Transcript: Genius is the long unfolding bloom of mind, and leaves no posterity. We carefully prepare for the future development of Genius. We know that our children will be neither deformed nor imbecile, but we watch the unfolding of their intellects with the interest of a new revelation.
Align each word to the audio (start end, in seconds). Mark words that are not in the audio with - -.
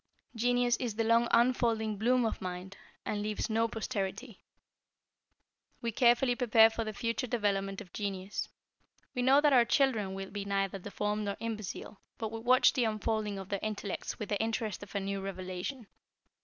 Genius 0.35 0.75
is 0.77 0.95
the 0.95 1.03
long 1.03 1.27
unfolding 1.29 1.95
bloom 1.95 2.25
of 2.25 2.41
mind, 2.41 2.75
and 3.05 3.21
leaves 3.21 3.51
no 3.51 3.67
posterity. 3.67 4.41
We 5.79 5.91
carefully 5.91 6.33
prepare 6.35 6.71
for 6.71 6.83
the 6.83 6.91
future 6.91 7.27
development 7.27 7.81
of 7.81 7.93
Genius. 7.93 8.49
We 9.13 9.21
know 9.21 9.41
that 9.41 9.53
our 9.53 9.63
children 9.63 10.15
will 10.15 10.31
be 10.31 10.43
neither 10.43 10.79
deformed 10.79 11.25
nor 11.25 11.37
imbecile, 11.39 12.01
but 12.17 12.31
we 12.31 12.39
watch 12.39 12.73
the 12.73 12.85
unfolding 12.85 13.37
of 13.37 13.49
their 13.49 13.59
intellects 13.61 14.17
with 14.17 14.29
the 14.29 14.41
interest 14.41 14.81
of 14.81 14.95
a 14.95 14.99
new 14.99 15.21
revelation. 15.21 15.85